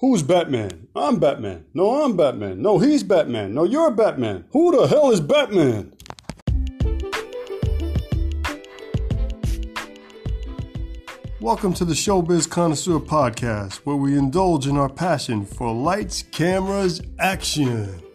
[0.00, 0.88] Who's Batman?
[0.94, 1.64] I'm Batman.
[1.72, 2.60] No, I'm Batman.
[2.60, 3.54] No, he's Batman.
[3.54, 4.44] No, you're Batman.
[4.50, 5.94] Who the hell is Batman?
[11.40, 17.00] Welcome to the Showbiz Connoisseur Podcast, where we indulge in our passion for lights, cameras,
[17.18, 18.05] action.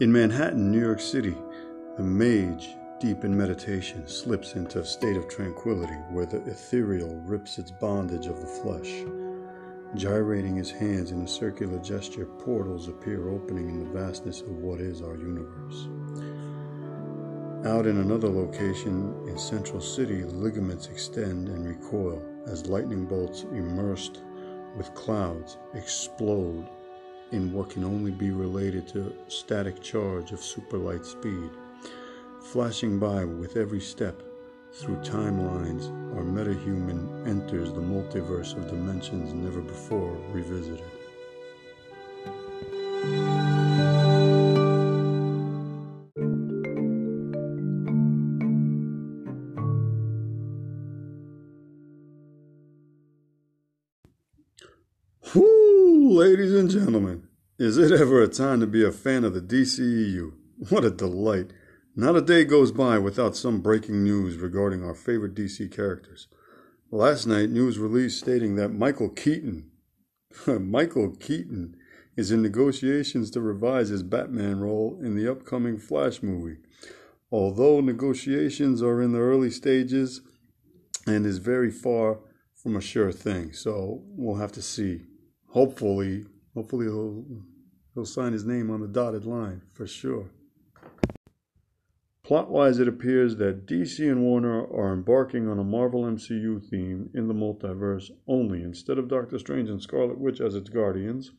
[0.00, 1.36] In Manhattan, New York City,
[1.98, 7.58] the mage, deep in meditation, slips into a state of tranquility where the ethereal rips
[7.58, 9.04] its bondage of the flesh.
[9.94, 14.80] Gyrating his hands in a circular gesture, portals appear opening in the vastness of what
[14.80, 15.88] is our universe.
[17.66, 24.22] Out in another location in Central City, ligaments extend and recoil as lightning bolts immersed
[24.78, 26.66] with clouds explode
[27.32, 31.50] in what can only be related to static charge of superlight speed.
[32.42, 34.22] Flashing by with every step
[34.72, 40.99] through timelines, our metahuman enters the multiverse of dimensions never before revisited.
[56.10, 57.22] Ladies and gentlemen,
[57.56, 60.32] is it ever a time to be a fan of the DCEU?
[60.68, 61.52] What a delight!
[61.94, 66.26] Not a day goes by without some breaking news regarding our favorite DC characters.
[66.90, 69.70] Last night, news released stating that Michael Keaton,
[70.48, 71.76] Michael Keaton,
[72.16, 76.56] is in negotiations to revise his Batman role in the upcoming Flash movie.
[77.30, 80.22] Although negotiations are in the early stages
[81.06, 82.18] and is very far
[82.56, 85.02] from a sure thing, so we'll have to see.
[85.50, 87.24] Hopefully, hopefully he'll
[87.94, 90.30] he'll sign his name on the dotted line for sure.
[92.22, 97.26] Plot-wise, it appears that DC and Warner are embarking on a Marvel MCU theme in
[97.26, 101.32] the multiverse only, instead of Doctor Strange and Scarlet Witch as its guardians.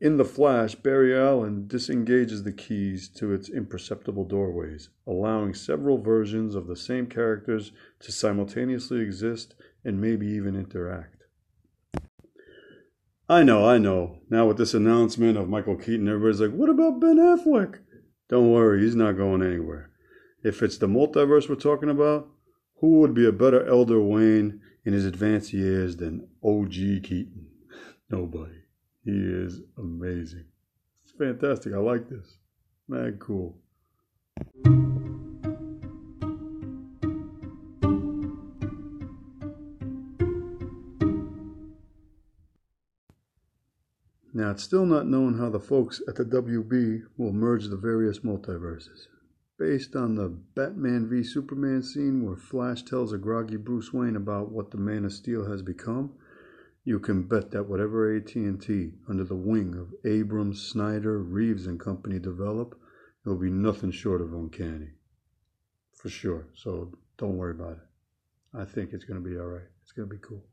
[0.00, 6.54] In The Flash, Barry Allen disengages the keys to its imperceptible doorways, allowing several versions
[6.54, 11.17] of the same characters to simultaneously exist and maybe even interact.
[13.30, 14.20] I know, I know.
[14.30, 17.80] Now with this announcement of Michael Keaton, everybody's like, what about Ben Affleck?
[18.30, 19.90] Don't worry, he's not going anywhere.
[20.42, 22.28] If it's the multiverse we're talking about,
[22.76, 27.48] who would be a better Elder Wayne in his advanced years than OG Keaton?
[28.10, 28.62] Nobody.
[29.04, 30.46] He is amazing.
[31.02, 31.74] It's fantastic.
[31.74, 32.38] I like this.
[32.88, 33.58] Man, cool.
[44.38, 48.20] Now, it's still not known how the folks at the WB will merge the various
[48.20, 49.08] multiverses.
[49.58, 54.52] Based on the Batman v Superman scene where Flash tells a groggy Bruce Wayne about
[54.52, 56.12] what the Man of Steel has become,
[56.84, 62.20] you can bet that whatever AT&T under the wing of Abrams, Snyder, Reeves and company
[62.20, 62.78] develop,
[63.26, 64.90] it'll be nothing short of uncanny.
[65.96, 66.46] For sure.
[66.54, 68.56] So don't worry about it.
[68.56, 69.66] I think it's going to be all right.
[69.82, 70.44] It's going to be cool.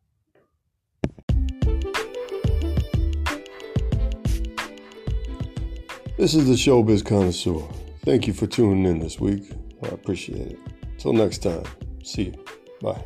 [6.18, 7.68] This is the Showbiz Connoisseur.
[8.06, 9.52] Thank you for tuning in this week.
[9.84, 10.60] I appreciate it.
[10.98, 11.66] Till next time,
[12.04, 12.46] see you.
[12.82, 13.04] Bye.